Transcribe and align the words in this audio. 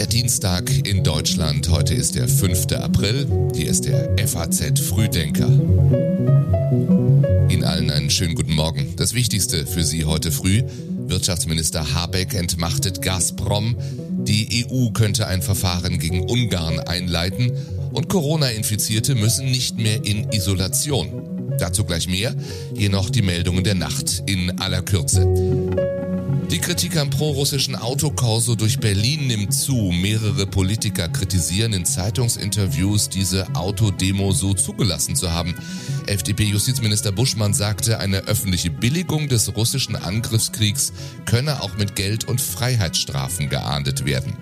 Der 0.00 0.06
Dienstag 0.06 0.72
in 0.86 1.04
Deutschland. 1.04 1.68
Heute 1.68 1.92
ist 1.92 2.14
der 2.14 2.26
5. 2.26 2.72
April. 2.72 3.50
Hier 3.54 3.68
ist 3.68 3.84
der 3.84 4.16
FAZ 4.26 4.80
Frühdenker. 4.80 5.46
Ihnen 7.50 7.64
allen 7.64 7.90
einen 7.90 8.08
schönen 8.08 8.34
guten 8.34 8.54
Morgen. 8.54 8.96
Das 8.96 9.12
Wichtigste 9.12 9.66
für 9.66 9.84
Sie 9.84 10.06
heute 10.06 10.32
früh. 10.32 10.62
Wirtschaftsminister 11.06 11.92
Habeck 11.94 12.32
entmachtet 12.32 13.02
Gazprom. 13.02 13.76
Die 14.24 14.64
EU 14.70 14.88
könnte 14.92 15.26
ein 15.26 15.42
Verfahren 15.42 15.98
gegen 15.98 16.22
Ungarn 16.22 16.80
einleiten. 16.80 17.52
Und 17.92 18.08
Corona-Infizierte 18.08 19.14
müssen 19.14 19.50
nicht 19.50 19.76
mehr 19.76 20.02
in 20.06 20.30
Isolation. 20.32 21.56
Dazu 21.58 21.84
gleich 21.84 22.08
mehr. 22.08 22.34
Hier 22.74 22.88
noch 22.88 23.10
die 23.10 23.20
Meldungen 23.20 23.64
der 23.64 23.74
Nacht 23.74 24.22
in 24.24 24.62
aller 24.62 24.80
Kürze. 24.80 25.89
Die 26.50 26.58
Kritik 26.58 26.96
am 26.96 27.10
prorussischen 27.10 27.76
Autokorso 27.76 28.56
durch 28.56 28.80
Berlin 28.80 29.28
nimmt 29.28 29.54
zu. 29.54 29.92
Mehrere 29.92 30.48
Politiker 30.48 31.08
kritisieren 31.08 31.72
in 31.72 31.84
Zeitungsinterviews, 31.84 33.08
diese 33.08 33.54
Autodemo 33.54 34.32
so 34.32 34.52
zugelassen 34.52 35.14
zu 35.14 35.30
haben. 35.30 35.54
FDP-Justizminister 36.06 37.12
Buschmann 37.12 37.54
sagte, 37.54 38.00
eine 38.00 38.22
öffentliche 38.22 38.70
Billigung 38.70 39.28
des 39.28 39.54
russischen 39.54 39.94
Angriffskriegs 39.94 40.92
könne 41.24 41.62
auch 41.62 41.76
mit 41.76 41.94
Geld- 41.94 42.24
und 42.24 42.40
Freiheitsstrafen 42.40 43.48
geahndet 43.48 44.04
werden. 44.04 44.36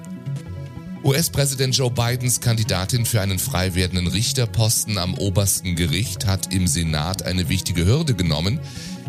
US-Präsident 1.05 1.77
Joe 1.77 1.91
Bidens 1.91 2.41
Kandidatin 2.41 3.07
für 3.07 3.21
einen 3.21 3.39
frei 3.39 3.75
werdenden 3.75 4.09
Richterposten 4.09 4.99
am 4.99 5.15
obersten 5.15 5.77
Gericht 5.77 6.27
hat 6.27 6.53
im 6.53 6.67
Senat 6.67 7.23
eine 7.23 7.49
wichtige 7.49 7.87
Hürde 7.87 8.15
genommen. 8.15 8.61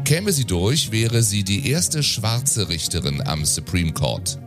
Käme 0.05 0.31
sie 0.31 0.45
durch, 0.45 0.91
wäre 0.91 1.21
sie 1.23 1.43
die 1.43 1.69
erste 1.69 2.03
schwarze 2.03 2.69
Richterin 2.69 3.21
am 3.21 3.45
Supreme 3.45 3.93
Court. 3.93 4.39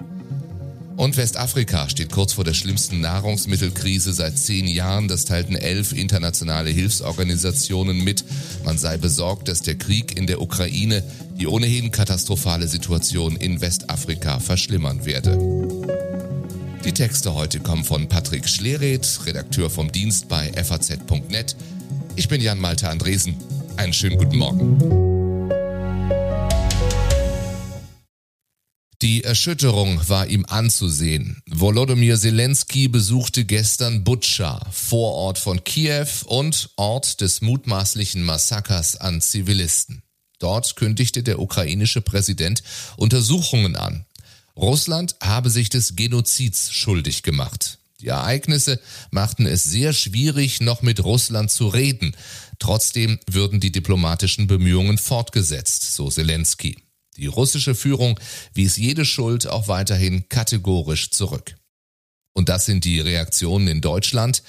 Und 0.96 1.16
Westafrika 1.16 1.88
steht 1.88 2.12
kurz 2.12 2.34
vor 2.34 2.44
der 2.44 2.54
schlimmsten 2.54 3.00
Nahrungsmittelkrise 3.00 4.12
seit 4.12 4.38
zehn 4.38 4.66
Jahren. 4.66 5.08
Das 5.08 5.24
teilten 5.24 5.56
elf 5.56 5.92
internationale 5.92 6.70
Hilfsorganisationen 6.70 8.04
mit. 8.04 8.24
Man 8.64 8.78
sei 8.78 8.98
besorgt, 8.98 9.48
dass 9.48 9.62
der 9.62 9.76
Krieg 9.76 10.16
in 10.16 10.26
der 10.26 10.40
Ukraine 10.40 11.02
die 11.38 11.46
ohnehin 11.46 11.90
katastrophale 11.90 12.68
Situation 12.68 13.36
in 13.36 13.60
Westafrika 13.60 14.38
verschlimmern 14.38 15.04
werde. 15.04 15.38
Die 16.84 16.92
Texte 16.92 17.34
heute 17.34 17.60
kommen 17.60 17.84
von 17.84 18.08
Patrick 18.08 18.48
Schlereth, 18.48 19.20
Redakteur 19.26 19.70
vom 19.70 19.90
Dienst 19.90 20.28
bei 20.28 20.52
faz.net. 20.52 21.56
Ich 22.16 22.28
bin 22.28 22.40
Jan 22.40 22.58
Malte 22.58 22.88
Andresen. 22.88 23.36
Einen 23.76 23.92
schönen 23.92 24.18
guten 24.18 24.36
Morgen. 24.36 25.01
Erschütterung 29.32 29.98
war 30.10 30.26
ihm 30.26 30.44
anzusehen. 30.46 31.42
Volodymyr 31.48 32.18
Zelensky 32.18 32.88
besuchte 32.88 33.46
gestern 33.46 34.04
Butscha, 34.04 34.60
Vorort 34.70 35.38
von 35.38 35.64
Kiew 35.64 36.06
und 36.26 36.68
Ort 36.76 37.22
des 37.22 37.40
mutmaßlichen 37.40 38.22
Massakers 38.24 38.96
an 38.96 39.22
Zivilisten. 39.22 40.02
Dort 40.38 40.76
kündigte 40.76 41.22
der 41.22 41.38
ukrainische 41.38 42.02
Präsident 42.02 42.62
Untersuchungen 42.98 43.74
an. 43.74 44.04
Russland 44.54 45.16
habe 45.22 45.48
sich 45.48 45.70
des 45.70 45.96
Genozids 45.96 46.70
schuldig 46.70 47.22
gemacht. 47.22 47.78
Die 48.02 48.08
Ereignisse 48.08 48.80
machten 49.12 49.46
es 49.46 49.64
sehr 49.64 49.94
schwierig, 49.94 50.60
noch 50.60 50.82
mit 50.82 51.02
Russland 51.02 51.50
zu 51.50 51.68
reden. 51.68 52.14
Trotzdem 52.58 53.18
würden 53.30 53.60
die 53.60 53.72
diplomatischen 53.72 54.46
Bemühungen 54.46 54.98
fortgesetzt, 54.98 55.94
so 55.94 56.10
Zelensky. 56.10 56.76
Die 57.16 57.26
russische 57.26 57.74
Führung 57.74 58.18
wies 58.54 58.76
jede 58.76 59.04
Schuld 59.04 59.46
auch 59.46 59.68
weiterhin 59.68 60.28
kategorisch 60.28 61.10
zurück. 61.10 61.56
Und 62.32 62.48
das 62.48 62.64
sind 62.66 62.84
die 62.84 63.00
Reaktionen 63.00 63.68
in 63.68 63.80
Deutschland. 63.80 64.42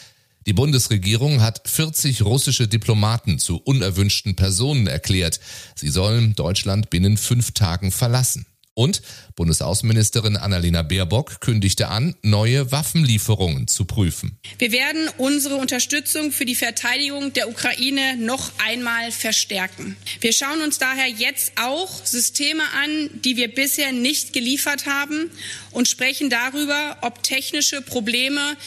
Die 0.45 0.53
Bundesregierung 0.53 1.41
hat 1.41 1.67
40 1.67 2.23
russische 2.23 2.67
Diplomaten 2.67 3.39
zu 3.39 3.57
unerwünschten 3.57 4.35
Personen 4.35 4.87
erklärt. 4.87 5.39
Sie 5.75 5.89
sollen 5.89 6.35
Deutschland 6.35 6.89
binnen 6.89 7.17
fünf 7.17 7.51
Tagen 7.51 7.91
verlassen. 7.91 8.45
Und 8.75 9.03
Bundesaußenministerin 9.35 10.35
Annalena 10.35 10.81
Baerbock 10.81 11.41
kündigte 11.41 11.89
an, 11.89 12.15
neue 12.23 12.71
Waffenlieferungen 12.71 13.67
zu 13.67 13.85
prüfen. 13.85 14.39
Wir 14.57 14.71
werden 14.71 15.09
unsere 15.17 15.57
Unterstützung 15.57 16.31
für 16.31 16.45
die 16.45 16.55
Verteidigung 16.55 17.33
der 17.33 17.49
Ukraine 17.49 18.17
noch 18.17 18.51
einmal 18.57 19.11
verstärken. 19.11 19.95
Wir 20.21 20.33
schauen 20.33 20.61
uns 20.61 20.79
daher 20.79 21.07
jetzt 21.07 21.53
auch 21.61 22.03
Systeme 22.03 22.63
an, 22.83 23.09
die 23.23 23.37
wir 23.37 23.53
bisher 23.53 23.91
nicht 23.91 24.33
geliefert 24.33 24.87
haben 24.87 25.29
und 25.71 25.87
sprechen 25.87 26.31
darüber, 26.31 26.97
ob 27.01 27.21
technische 27.21 27.81
Probleme, 27.81 28.57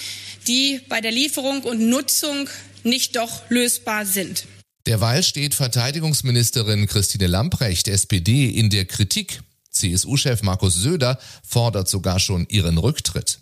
die 0.46 0.80
bei 0.88 1.00
der 1.00 1.10
Lieferung 1.10 1.62
und 1.62 1.80
Nutzung 1.80 2.48
nicht 2.84 3.16
doch 3.16 3.42
lösbar 3.50 4.06
sind. 4.06 4.46
Derweil 4.86 5.24
steht 5.24 5.56
Verteidigungsministerin 5.56 6.86
Christine 6.86 7.26
Lamprecht, 7.26 7.88
SPD, 7.88 8.48
in 8.48 8.70
der 8.70 8.84
Kritik. 8.84 9.40
CSU-Chef 9.76 10.42
Markus 10.42 10.74
Söder 10.74 11.18
fordert 11.46 11.88
sogar 11.88 12.18
schon 12.18 12.46
ihren 12.48 12.78
Rücktritt. 12.78 13.40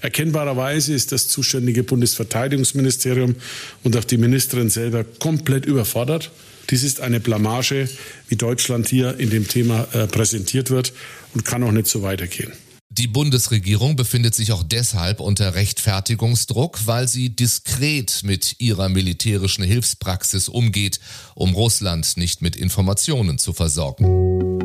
Erkennbarerweise 0.00 0.94
ist 0.94 1.10
das 1.10 1.28
zuständige 1.28 1.82
Bundesverteidigungsministerium 1.82 3.34
und 3.82 3.96
auch 3.96 4.04
die 4.04 4.16
Ministerin 4.16 4.70
selber 4.70 5.04
komplett 5.04 5.66
überfordert. 5.66 6.30
Dies 6.70 6.82
ist 6.82 7.00
eine 7.00 7.18
Blamage, 7.18 7.88
wie 8.28 8.36
Deutschland 8.36 8.88
hier 8.88 9.18
in 9.18 9.30
dem 9.30 9.48
Thema 9.48 9.88
äh, 9.92 10.06
präsentiert 10.06 10.70
wird 10.70 10.92
und 11.34 11.44
kann 11.44 11.62
auch 11.62 11.72
nicht 11.72 11.86
so 11.86 12.02
weitergehen. 12.02 12.52
Die 12.90 13.06
Bundesregierung 13.06 13.96
befindet 13.96 14.34
sich 14.34 14.52
auch 14.52 14.62
deshalb 14.62 15.20
unter 15.20 15.54
Rechtfertigungsdruck, 15.54 16.86
weil 16.86 17.06
sie 17.06 17.30
diskret 17.30 18.22
mit 18.22 18.56
ihrer 18.58 18.88
militärischen 18.88 19.62
Hilfspraxis 19.62 20.48
umgeht, 20.48 20.98
um 21.34 21.54
Russland 21.54 22.16
nicht 22.16 22.40
mit 22.40 22.56
Informationen 22.56 23.38
zu 23.38 23.52
versorgen. 23.52 24.58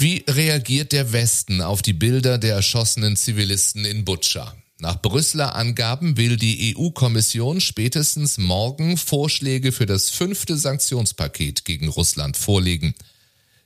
Wie 0.00 0.24
reagiert 0.28 0.92
der 0.92 1.10
Westen 1.12 1.60
auf 1.60 1.82
die 1.82 1.92
Bilder 1.92 2.38
der 2.38 2.54
erschossenen 2.54 3.16
Zivilisten 3.16 3.84
in 3.84 4.04
Butscha? 4.04 4.54
Nach 4.78 5.02
Brüsseler 5.02 5.56
Angaben 5.56 6.16
will 6.16 6.36
die 6.36 6.76
EU-Kommission 6.76 7.60
spätestens 7.60 8.38
morgen 8.38 8.96
Vorschläge 8.96 9.72
für 9.72 9.86
das 9.86 10.10
fünfte 10.10 10.56
Sanktionspaket 10.56 11.64
gegen 11.64 11.88
Russland 11.88 12.36
vorlegen. 12.36 12.94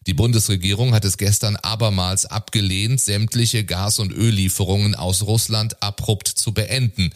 Die 0.07 0.15
Bundesregierung 0.15 0.95
hat 0.95 1.05
es 1.05 1.19
gestern 1.19 1.57
abermals 1.57 2.25
abgelehnt, 2.25 2.99
sämtliche 2.99 3.65
Gas- 3.65 3.99
und 3.99 4.11
Öllieferungen 4.11 4.95
aus 4.95 5.25
Russland 5.25 5.83
abrupt 5.83 6.29
zu 6.29 6.55
beenden. 6.55 7.11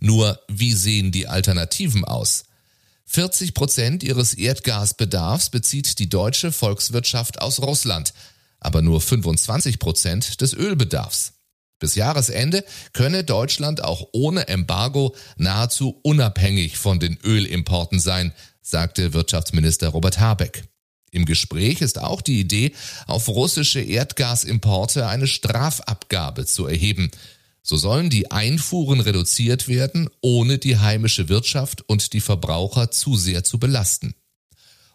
Nur 0.00 0.40
wie 0.48 0.72
sehen 0.72 1.12
die 1.12 1.28
Alternativen 1.28 2.06
aus? 2.06 2.44
40 3.04 3.52
Prozent 3.52 4.02
ihres 4.02 4.32
Erdgasbedarfs 4.32 5.50
bezieht 5.50 5.98
die 5.98 6.08
deutsche 6.08 6.52
Volkswirtschaft 6.52 7.38
aus 7.38 7.60
Russland 7.60 8.14
aber 8.62 8.82
nur 8.82 9.00
25 9.00 9.78
Prozent 9.78 10.40
des 10.40 10.54
Ölbedarfs. 10.54 11.34
Bis 11.78 11.96
Jahresende 11.96 12.64
könne 12.92 13.24
Deutschland 13.24 13.82
auch 13.82 14.06
ohne 14.12 14.46
Embargo 14.46 15.16
nahezu 15.36 15.98
unabhängig 16.02 16.78
von 16.78 17.00
den 17.00 17.18
Ölimporten 17.24 17.98
sein, 17.98 18.32
sagte 18.60 19.12
Wirtschaftsminister 19.14 19.88
Robert 19.88 20.20
Habeck. 20.20 20.64
Im 21.10 21.26
Gespräch 21.26 21.82
ist 21.82 22.00
auch 22.00 22.22
die 22.22 22.40
Idee, 22.40 22.72
auf 23.06 23.28
russische 23.28 23.80
Erdgasimporte 23.80 25.08
eine 25.08 25.26
Strafabgabe 25.26 26.46
zu 26.46 26.66
erheben. 26.66 27.10
So 27.62 27.76
sollen 27.76 28.10
die 28.10 28.30
Einfuhren 28.30 29.00
reduziert 29.00 29.68
werden, 29.68 30.08
ohne 30.20 30.58
die 30.58 30.78
heimische 30.78 31.28
Wirtschaft 31.28 31.82
und 31.82 32.12
die 32.12 32.20
Verbraucher 32.20 32.90
zu 32.90 33.16
sehr 33.16 33.44
zu 33.44 33.58
belasten. 33.58 34.14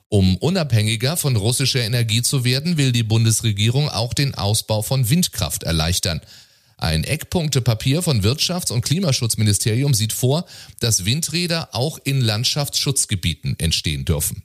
Um 0.10 0.38
unabhängiger 0.38 1.18
von 1.18 1.36
russischer 1.36 1.82
Energie 1.82 2.22
zu 2.22 2.46
werden, 2.46 2.78
will 2.78 2.92
die 2.92 3.04
Bundesregierung 3.04 3.90
auch 3.90 4.14
den 4.14 4.36
Ausbau 4.36 4.82
von 4.82 5.10
Windkraft 5.10 5.64
erleichtern. 5.64 6.22
Ein 6.78 7.04
Eckpunktepapier 7.04 8.02
von 8.02 8.22
Wirtschafts- 8.24 8.72
und 8.72 8.86
Klimaschutzministerium 8.86 9.94
sieht 9.94 10.14
vor, 10.14 10.46
dass 10.80 11.06
Windräder 11.06 11.70
auch 11.74 11.98
in 12.04 12.22
Landschaftsschutzgebieten 12.22 13.60
entstehen 13.60 14.06
dürfen. 14.06 14.44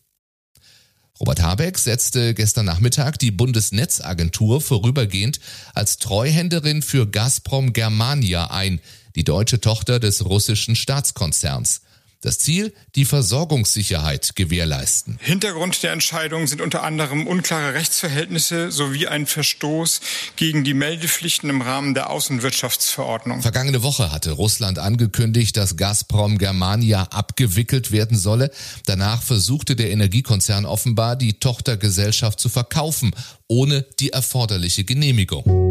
Robert 1.20 1.43
Habeck 1.43 1.79
setzte 1.79 2.35
gestern 2.35 2.67
Nachmittag 2.67 3.19
die 3.19 3.31
Bundesnetzagentur 3.31 4.61
vorübergehend 4.61 5.38
als 5.75 5.99
Treuhänderin 5.99 6.82
für 6.82 7.06
Gazprom 7.06 7.73
Germania 7.73 8.50
ein, 8.50 8.81
die 9.15 9.23
deutsche 9.23 9.61
Tochter 9.61 10.00
des 10.00 10.25
russischen 10.25 10.75
Staatskonzerns. 10.75 11.82
Das 12.22 12.38
Ziel, 12.38 12.72
die 12.94 13.04
Versorgungssicherheit 13.04 14.36
gewährleisten. 14.36 15.19
Hintergrund 15.20 15.82
der 15.82 15.90
Entscheidung 15.90 16.46
sind 16.46 16.60
unter 16.60 16.84
anderem 16.84 17.26
unklare 17.26 17.74
Rechtsverhältnisse 17.74 18.70
sowie 18.70 19.08
ein 19.08 19.26
Verstoß 19.26 20.00
gegen 20.36 20.62
die 20.62 20.72
Meldepflichten 20.72 21.50
im 21.50 21.62
Rahmen 21.62 21.94
der 21.94 22.10
Außenwirtschaftsverordnung. 22.10 23.42
Vergangene 23.42 23.82
Woche 23.82 24.12
hatte 24.12 24.30
Russland 24.30 24.78
angekündigt, 24.78 25.56
dass 25.56 25.76
Gazprom 25.76 26.38
Germania 26.38 27.08
abgewickelt 27.10 27.90
werden 27.90 28.16
solle. 28.16 28.52
Danach 28.86 29.20
versuchte 29.20 29.74
der 29.74 29.90
Energiekonzern 29.90 30.64
offenbar, 30.64 31.16
die 31.16 31.40
Tochtergesellschaft 31.40 32.38
zu 32.38 32.48
verkaufen, 32.48 33.16
ohne 33.48 33.84
die 33.98 34.10
erforderliche 34.10 34.84
Genehmigung. 34.84 35.62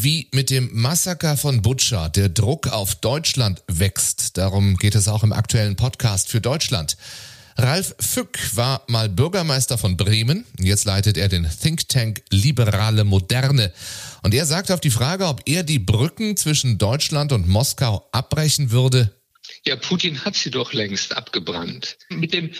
Wie 0.00 0.28
mit 0.32 0.50
dem 0.50 0.70
Massaker 0.72 1.36
von 1.36 1.60
Butcher 1.60 2.08
der 2.08 2.28
Druck 2.28 2.68
auf 2.68 2.94
Deutschland 2.94 3.64
wächst, 3.66 4.36
darum 4.36 4.76
geht 4.76 4.94
es 4.94 5.08
auch 5.08 5.24
im 5.24 5.32
aktuellen 5.32 5.74
Podcast 5.74 6.28
für 6.28 6.40
Deutschland. 6.40 6.96
Ralf 7.56 7.96
Fück 7.98 8.38
war 8.54 8.84
mal 8.86 9.08
Bürgermeister 9.08 9.76
von 9.76 9.96
Bremen. 9.96 10.44
Jetzt 10.60 10.84
leitet 10.84 11.16
er 11.16 11.28
den 11.28 11.48
Think 11.50 11.88
Tank 11.88 12.22
Liberale 12.30 13.02
Moderne. 13.02 13.72
Und 14.22 14.34
er 14.34 14.46
sagt 14.46 14.70
auf 14.70 14.78
die 14.78 14.90
Frage, 14.90 15.26
ob 15.26 15.42
er 15.46 15.64
die 15.64 15.80
Brücken 15.80 16.36
zwischen 16.36 16.78
Deutschland 16.78 17.32
und 17.32 17.48
Moskau 17.48 18.08
abbrechen 18.12 18.70
würde. 18.70 19.12
Ja, 19.64 19.74
Putin 19.74 20.24
hat 20.24 20.36
sie 20.36 20.52
doch 20.52 20.72
längst 20.72 21.16
abgebrannt. 21.16 21.98
Mit 22.08 22.32
dem, 22.32 22.52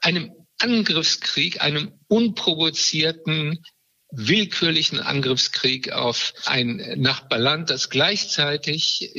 einem 0.00 0.30
Angriffskrieg, 0.60 1.60
einem 1.60 1.92
unprovozierten, 2.08 3.62
willkürlichen 4.10 5.00
Angriffskrieg 5.00 5.92
auf 5.92 6.32
ein 6.44 6.76
Nachbarland, 6.96 7.70
das 7.70 7.90
gleichzeitig 7.90 9.12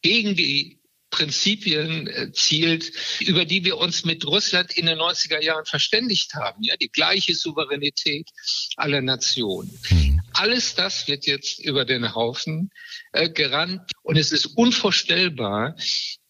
gegen 0.00 0.34
die 0.34 0.82
Prinzipien 1.12 2.08
äh, 2.08 2.32
zielt, 2.32 2.90
über 3.20 3.44
die 3.44 3.64
wir 3.64 3.76
uns 3.76 4.04
mit 4.04 4.26
Russland 4.26 4.72
in 4.72 4.86
den 4.86 4.98
90er 4.98 5.40
Jahren 5.40 5.66
verständigt 5.66 6.34
haben. 6.34 6.64
Ja, 6.64 6.74
die 6.76 6.88
gleiche 6.88 7.34
Souveränität 7.34 8.28
aller 8.76 9.02
Nationen. 9.02 9.78
Mhm. 9.90 10.20
Alles 10.32 10.74
das 10.74 11.06
wird 11.06 11.26
jetzt 11.26 11.60
über 11.60 11.84
den 11.84 12.14
Haufen 12.14 12.70
äh, 13.12 13.28
gerannt 13.28 13.92
und 14.02 14.16
es 14.16 14.32
ist 14.32 14.46
unvorstellbar, 14.46 15.76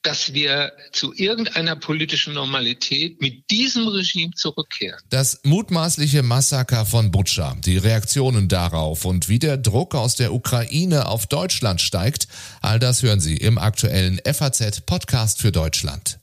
dass 0.03 0.35
wir 0.35 0.73
zu 0.93 1.15
irgendeiner 1.15 1.77
politischen 1.77 2.35
Normalität 2.35 3.21
mit 3.21 3.51
diesem 3.51 3.87
Regime 3.89 4.33
zurückkehren. 4.35 5.01
Das 5.11 5.41
mutmaßliche 5.45 6.23
Massaker 6.23 6.87
von 6.87 7.11
Butscha, 7.11 7.57
die 7.65 7.79
Reaktionen 7.79 8.49
darauf 8.49 9.05
und 9.05 9.29
wie 9.29 9.39
der 9.39 9.57
Druck 9.57 9.95
aus 9.95 10.17
der 10.17 10.33
Ukraine 10.33 11.07
auf 11.07 11.27
Deutschland 11.27 11.81
steigt, 11.81 12.29
all 12.61 12.79
das 12.79 13.03
hören 13.03 13.21
Sie 13.21 13.37
im 13.37 13.59
aktuellen 13.59 14.21
FAZ 14.25 14.83
Podcast 14.83 15.41
für 15.41 15.53
Deutschland. 15.53 16.22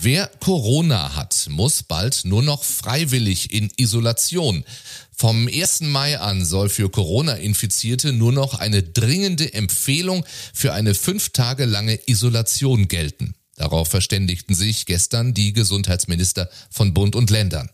Wer 0.00 0.30
Corona 0.38 1.16
hat, 1.16 1.48
muss 1.50 1.82
bald 1.82 2.20
nur 2.24 2.44
noch 2.44 2.62
freiwillig 2.62 3.52
in 3.52 3.68
Isolation. 3.76 4.62
Vom 5.12 5.48
1. 5.48 5.80
Mai 5.80 6.20
an 6.20 6.44
soll 6.44 6.68
für 6.68 6.88
Corona-Infizierte 6.88 8.12
nur 8.12 8.30
noch 8.30 8.54
eine 8.60 8.84
dringende 8.84 9.52
Empfehlung 9.52 10.24
für 10.54 10.72
eine 10.72 10.94
fünf 10.94 11.30
Tage 11.30 11.64
lange 11.64 11.98
Isolation 12.06 12.86
gelten. 12.86 13.34
Darauf 13.56 13.88
verständigten 13.88 14.54
sich 14.54 14.86
gestern 14.86 15.34
die 15.34 15.52
Gesundheitsminister 15.52 16.48
von 16.70 16.94
Bund 16.94 17.16
und 17.16 17.30
Ländern. 17.30 17.68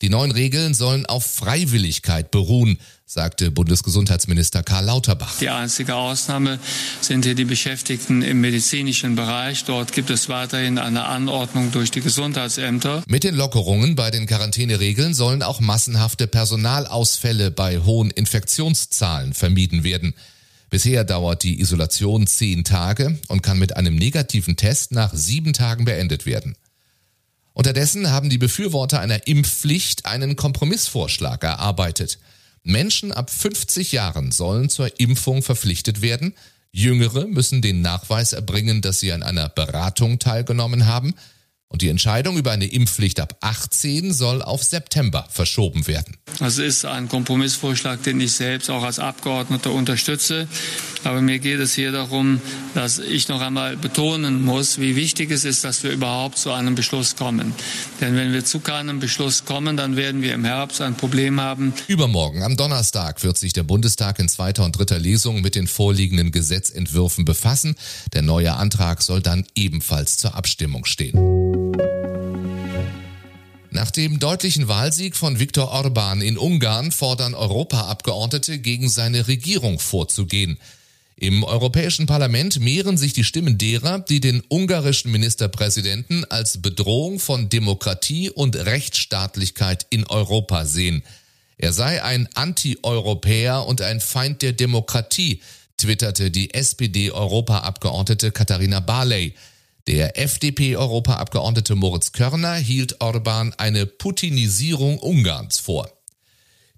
Die 0.00 0.10
neuen 0.10 0.30
Regeln 0.30 0.74
sollen 0.74 1.06
auf 1.06 1.26
Freiwilligkeit 1.26 2.30
beruhen, 2.30 2.78
sagte 3.04 3.50
Bundesgesundheitsminister 3.50 4.62
Karl 4.62 4.84
Lauterbach. 4.84 5.38
Die 5.40 5.48
einzige 5.48 5.96
Ausnahme 5.96 6.60
sind 7.00 7.24
hier 7.24 7.34
die 7.34 7.44
Beschäftigten 7.44 8.22
im 8.22 8.40
medizinischen 8.40 9.16
Bereich. 9.16 9.64
Dort 9.64 9.92
gibt 9.92 10.10
es 10.10 10.28
weiterhin 10.28 10.78
eine 10.78 11.04
Anordnung 11.06 11.72
durch 11.72 11.90
die 11.90 12.00
Gesundheitsämter. 12.00 13.02
Mit 13.08 13.24
den 13.24 13.34
Lockerungen 13.34 13.96
bei 13.96 14.10
den 14.10 14.26
Quarantäneregeln 14.26 15.14
sollen 15.14 15.42
auch 15.42 15.60
massenhafte 15.60 16.26
Personalausfälle 16.26 17.50
bei 17.50 17.78
hohen 17.78 18.10
Infektionszahlen 18.10 19.32
vermieden 19.34 19.82
werden. 19.84 20.14
Bisher 20.70 21.02
dauert 21.02 21.42
die 21.42 21.60
Isolation 21.60 22.26
zehn 22.26 22.62
Tage 22.62 23.18
und 23.28 23.42
kann 23.42 23.58
mit 23.58 23.76
einem 23.76 23.96
negativen 23.96 24.56
Test 24.56 24.92
nach 24.92 25.14
sieben 25.14 25.54
Tagen 25.54 25.86
beendet 25.86 26.26
werden. 26.26 26.56
Unterdessen 27.58 28.12
haben 28.12 28.30
die 28.30 28.38
Befürworter 28.38 29.00
einer 29.00 29.26
Impfpflicht 29.26 30.06
einen 30.06 30.36
Kompromissvorschlag 30.36 31.42
erarbeitet. 31.42 32.20
Menschen 32.62 33.10
ab 33.10 33.30
50 33.30 33.90
Jahren 33.90 34.30
sollen 34.30 34.68
zur 34.68 35.00
Impfung 35.00 35.42
verpflichtet 35.42 36.00
werden. 36.00 36.34
Jüngere 36.70 37.26
müssen 37.26 37.60
den 37.60 37.80
Nachweis 37.80 38.32
erbringen, 38.32 38.80
dass 38.80 39.00
sie 39.00 39.12
an 39.12 39.24
einer 39.24 39.48
Beratung 39.48 40.20
teilgenommen 40.20 40.86
haben. 40.86 41.16
Und 41.66 41.82
die 41.82 41.88
Entscheidung 41.88 42.38
über 42.38 42.52
eine 42.52 42.66
Impfpflicht 42.66 43.18
ab 43.18 43.36
18 43.40 44.12
soll 44.12 44.40
auf 44.40 44.62
September 44.62 45.26
verschoben 45.28 45.88
werden. 45.88 46.16
Das 46.40 46.58
ist 46.58 46.84
ein 46.84 47.08
Kompromissvorschlag, 47.08 48.02
den 48.04 48.20
ich 48.20 48.32
selbst 48.32 48.70
auch 48.70 48.84
als 48.84 49.00
Abgeordneter 49.00 49.72
unterstütze. 49.72 50.46
Aber 51.04 51.20
mir 51.20 51.38
geht 51.38 51.58
es 51.58 51.74
hier 51.74 51.90
darum, 51.90 52.40
dass 52.74 52.98
ich 52.98 53.28
noch 53.28 53.40
einmal 53.40 53.76
betonen 53.76 54.44
muss, 54.44 54.78
wie 54.78 54.94
wichtig 54.94 55.30
es 55.30 55.44
ist, 55.44 55.64
dass 55.64 55.82
wir 55.82 55.90
überhaupt 55.90 56.38
zu 56.38 56.52
einem 56.52 56.74
Beschluss 56.74 57.16
kommen. 57.16 57.54
Denn 58.00 58.14
wenn 58.14 58.32
wir 58.32 58.44
zu 58.44 58.60
keinem 58.60 59.00
Beschluss 59.00 59.44
kommen, 59.44 59.76
dann 59.76 59.96
werden 59.96 60.22
wir 60.22 60.34
im 60.34 60.44
Herbst 60.44 60.80
ein 60.80 60.96
Problem 60.96 61.40
haben. 61.40 61.72
Übermorgen, 61.88 62.42
am 62.42 62.56
Donnerstag, 62.56 63.22
wird 63.24 63.38
sich 63.38 63.52
der 63.52 63.64
Bundestag 63.64 64.18
in 64.18 64.28
zweiter 64.28 64.64
und 64.64 64.78
dritter 64.78 64.98
Lesung 64.98 65.40
mit 65.40 65.54
den 65.54 65.66
vorliegenden 65.66 66.30
Gesetzentwürfen 66.30 67.24
befassen. 67.24 67.74
Der 68.12 68.22
neue 68.22 68.54
Antrag 68.54 69.02
soll 69.02 69.22
dann 69.22 69.44
ebenfalls 69.54 70.18
zur 70.18 70.34
Abstimmung 70.34 70.84
stehen. 70.84 71.37
Nach 73.70 73.90
dem 73.90 74.18
deutlichen 74.18 74.66
Wahlsieg 74.68 75.14
von 75.14 75.38
Viktor 75.38 75.70
Orban 75.70 76.22
in 76.22 76.38
Ungarn 76.38 76.90
fordern 76.90 77.34
Europaabgeordnete 77.34 78.58
gegen 78.58 78.88
seine 78.88 79.28
Regierung 79.28 79.78
vorzugehen. 79.78 80.58
Im 81.16 81.44
Europäischen 81.44 82.06
Parlament 82.06 82.60
mehren 82.60 82.96
sich 82.96 83.12
die 83.12 83.24
Stimmen 83.24 83.58
derer, 83.58 83.98
die 83.98 84.20
den 84.20 84.42
ungarischen 84.48 85.10
Ministerpräsidenten 85.10 86.24
als 86.30 86.62
Bedrohung 86.62 87.18
von 87.18 87.48
Demokratie 87.48 88.30
und 88.30 88.56
Rechtsstaatlichkeit 88.56 89.84
in 89.90 90.06
Europa 90.06 90.64
sehen. 90.64 91.02
Er 91.58 91.72
sei 91.72 92.02
ein 92.02 92.28
Anti-Europäer 92.34 93.66
und 93.66 93.82
ein 93.82 94.00
Feind 94.00 94.42
der 94.42 94.52
Demokratie, 94.52 95.42
twitterte 95.76 96.30
die 96.30 96.54
SPD-Europaabgeordnete 96.54 98.30
Katharina 98.30 98.80
Barley. 98.80 99.34
Der 99.88 100.18
FDP-Europaabgeordnete 100.18 101.74
Moritz 101.74 102.12
Körner 102.12 102.56
hielt 102.56 103.00
Orban 103.00 103.54
eine 103.56 103.86
Putinisierung 103.86 104.98
Ungarns 104.98 105.60
vor. 105.60 105.90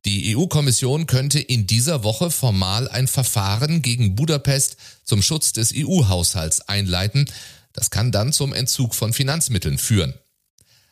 Die 0.04 0.36
EU-Kommission 0.36 1.08
könnte 1.08 1.40
in 1.40 1.66
dieser 1.66 2.04
Woche 2.04 2.30
formal 2.30 2.88
ein 2.88 3.08
Verfahren 3.08 3.82
gegen 3.82 4.14
Budapest 4.14 4.76
zum 5.02 5.22
Schutz 5.22 5.52
des 5.52 5.72
EU-Haushalts 5.74 6.60
einleiten. 6.68 7.28
Das 7.72 7.90
kann 7.90 8.12
dann 8.12 8.32
zum 8.32 8.52
Entzug 8.52 8.94
von 8.94 9.12
Finanzmitteln 9.12 9.78
führen. 9.78 10.14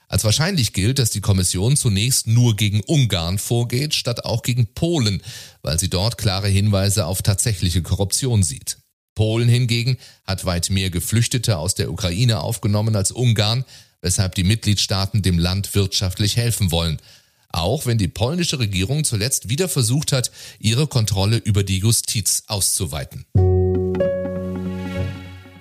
Als 0.08 0.24
wahrscheinlich 0.24 0.72
gilt, 0.72 0.98
dass 0.98 1.10
die 1.10 1.20
Kommission 1.20 1.76
zunächst 1.76 2.26
nur 2.26 2.56
gegen 2.56 2.80
Ungarn 2.80 3.38
vorgeht, 3.38 3.94
statt 3.94 4.24
auch 4.24 4.42
gegen 4.42 4.66
Polen, 4.74 5.22
weil 5.62 5.78
sie 5.78 5.88
dort 5.88 6.18
klare 6.18 6.48
Hinweise 6.48 7.06
auf 7.06 7.22
tatsächliche 7.22 7.82
Korruption 7.82 8.42
sieht. 8.42 8.77
Polen 9.18 9.48
hingegen 9.48 9.98
hat 10.24 10.44
weit 10.44 10.70
mehr 10.70 10.90
Geflüchtete 10.90 11.58
aus 11.58 11.74
der 11.74 11.90
Ukraine 11.90 12.38
aufgenommen 12.38 12.94
als 12.94 13.10
Ungarn, 13.10 13.64
weshalb 14.00 14.36
die 14.36 14.44
Mitgliedstaaten 14.44 15.22
dem 15.22 15.40
Land 15.40 15.74
wirtschaftlich 15.74 16.36
helfen 16.36 16.70
wollen. 16.70 16.98
Auch 17.48 17.84
wenn 17.84 17.98
die 17.98 18.06
polnische 18.06 18.60
Regierung 18.60 19.02
zuletzt 19.02 19.48
wieder 19.48 19.68
versucht 19.68 20.12
hat, 20.12 20.30
ihre 20.60 20.86
Kontrolle 20.86 21.38
über 21.38 21.64
die 21.64 21.78
Justiz 21.78 22.44
auszuweiten. 22.46 23.24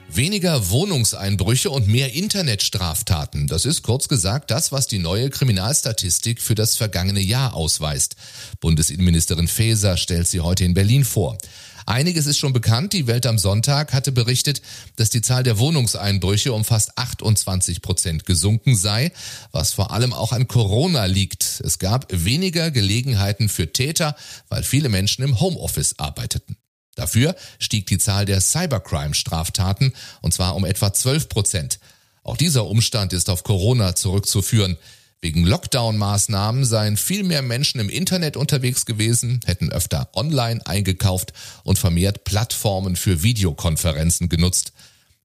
Weniger 0.07 0.69
Wohnungseinbrüche 0.69 1.71
und 1.71 1.87
mehr 1.87 2.13
Internetstraftaten. 2.13 3.47
Das 3.47 3.65
ist 3.65 3.81
kurz 3.81 4.07
gesagt 4.07 4.51
das, 4.51 4.71
was 4.71 4.85
die 4.85 4.99
neue 4.99 5.31
Kriminalstatistik 5.31 6.43
für 6.43 6.53
das 6.53 6.75
vergangene 6.75 7.21
Jahr 7.21 7.55
ausweist. 7.55 8.17
Bundesinnenministerin 8.59 9.47
Faeser 9.47 9.97
stellt 9.97 10.27
sie 10.27 10.41
heute 10.41 10.63
in 10.63 10.75
Berlin 10.75 11.05
vor. 11.05 11.39
Einiges 11.87 12.25
ist 12.27 12.37
schon 12.37 12.51
bekannt. 12.51 12.91
Die 12.91 13.07
Welt 13.07 13.25
am 13.25 13.39
Sonntag 13.39 13.93
hatte 13.93 14.11
berichtet, 14.11 14.61
dass 14.97 15.09
die 15.09 15.21
Zahl 15.21 15.43
der 15.43 15.57
Wohnungseinbrüche 15.57 16.51
um 16.51 16.65
fast 16.65 16.97
28 16.97 17.81
Prozent 17.81 18.25
gesunken 18.25 18.75
sei, 18.75 19.13
was 19.53 19.71
vor 19.71 19.91
allem 19.91 20.11
auch 20.11 20.33
an 20.33 20.49
Corona 20.49 21.05
liegt. 21.05 21.61
Es 21.63 21.79
gab 21.79 22.07
weniger 22.11 22.71
Gelegenheiten 22.71 23.47
für 23.47 23.71
Täter, 23.71 24.17
weil 24.49 24.63
viele 24.63 24.89
Menschen 24.89 25.23
im 25.23 25.39
Homeoffice 25.39 25.97
arbeiteten. 25.97 26.57
Dafür 26.95 27.37
stieg 27.57 27.87
die 27.87 27.99
Zahl 27.99 28.25
der 28.25 28.41
Cybercrime-Straftaten, 28.41 29.93
und 30.21 30.33
zwar 30.33 30.57
um 30.57 30.65
etwa 30.65 30.91
12 30.91 31.29
Prozent. 31.29 31.79
Auch 32.21 32.35
dieser 32.35 32.65
Umstand 32.65 33.13
ist 33.13 33.29
auf 33.29 33.45
Corona 33.45 33.95
zurückzuführen. 33.95 34.75
Wegen 35.19 35.45
Lockdown-Maßnahmen 35.45 36.63
seien 36.63 36.95
viel 36.95 37.23
mehr 37.23 37.41
Menschen 37.41 37.79
im 37.79 37.89
Internet 37.89 38.37
unterwegs 38.37 38.85
gewesen, 38.85 39.39
hätten 39.45 39.71
öfter 39.71 40.09
online 40.13 40.65
eingekauft 40.65 41.33
und 41.63 41.79
vermehrt 41.79 42.23
Plattformen 42.23 42.95
für 42.95 43.23
Videokonferenzen 43.23 44.29
genutzt. 44.29 44.73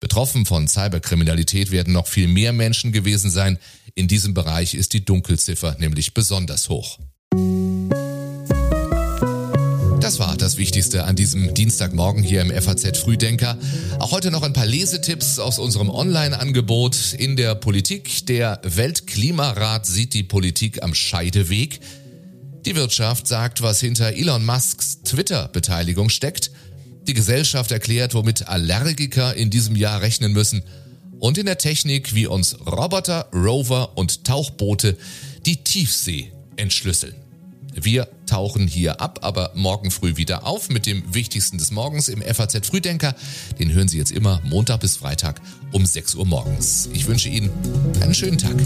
Betroffen 0.00 0.46
von 0.46 0.66
Cyberkriminalität 0.66 1.70
werden 1.70 1.92
noch 1.92 2.06
viel 2.06 2.26
mehr 2.26 2.52
Menschen 2.52 2.92
gewesen 2.92 3.30
sein. 3.30 3.58
In 3.94 4.08
diesem 4.08 4.32
Bereich 4.34 4.74
ist 4.74 4.94
die 4.94 5.04
Dunkelziffer 5.04 5.76
nämlich 5.78 6.14
besonders 6.14 6.70
hoch. 6.70 6.98
Das 10.02 10.18
war 10.18 10.36
das 10.36 10.56
Wichtigste 10.56 11.04
an 11.04 11.14
diesem 11.14 11.54
Dienstagmorgen 11.54 12.24
hier 12.24 12.40
im 12.40 12.50
FAZ 12.50 12.98
Frühdenker. 12.98 13.56
Auch 14.00 14.10
heute 14.10 14.32
noch 14.32 14.42
ein 14.42 14.52
paar 14.52 14.66
Lesetipps 14.66 15.38
aus 15.38 15.60
unserem 15.60 15.90
Online-Angebot 15.90 17.12
in 17.12 17.36
der 17.36 17.54
Politik. 17.54 18.26
Der 18.26 18.60
Weltklimarat 18.64 19.86
sieht 19.86 20.12
die 20.14 20.24
Politik 20.24 20.82
am 20.82 20.92
Scheideweg. 20.92 21.78
Die 22.66 22.74
Wirtschaft 22.74 23.28
sagt, 23.28 23.62
was 23.62 23.78
hinter 23.78 24.08
Elon 24.08 24.44
Musks 24.44 25.02
Twitter-Beteiligung 25.04 26.08
steckt. 26.08 26.50
Die 27.06 27.14
Gesellschaft 27.14 27.70
erklärt, 27.70 28.14
womit 28.14 28.48
Allergiker 28.48 29.36
in 29.36 29.50
diesem 29.50 29.76
Jahr 29.76 30.00
rechnen 30.00 30.32
müssen. 30.32 30.64
Und 31.20 31.38
in 31.38 31.46
der 31.46 31.58
Technik, 31.58 32.12
wie 32.12 32.26
uns 32.26 32.56
Roboter, 32.66 33.28
Rover 33.32 33.96
und 33.96 34.24
Tauchboote 34.24 34.98
die 35.46 35.62
Tiefsee 35.62 36.32
entschlüsseln. 36.56 37.14
Wir 37.74 38.08
tauchen 38.26 38.66
hier 38.66 39.00
ab, 39.00 39.20
aber 39.22 39.52
morgen 39.54 39.90
früh 39.90 40.16
wieder 40.16 40.46
auf 40.46 40.68
mit 40.68 40.86
dem 40.86 41.02
Wichtigsten 41.14 41.58
des 41.58 41.70
Morgens 41.70 42.08
im 42.08 42.22
FAZ 42.22 42.66
Frühdenker. 42.66 43.14
Den 43.58 43.72
hören 43.72 43.88
Sie 43.88 43.98
jetzt 43.98 44.12
immer 44.12 44.40
Montag 44.44 44.80
bis 44.80 44.96
Freitag 44.96 45.40
um 45.72 45.86
6 45.86 46.14
Uhr 46.16 46.26
morgens. 46.26 46.88
Ich 46.92 47.06
wünsche 47.06 47.28
Ihnen 47.28 47.50
einen 48.00 48.14
schönen 48.14 48.38
Tag. 48.38 48.56